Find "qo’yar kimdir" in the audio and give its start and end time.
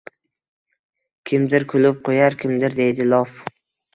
2.09-2.79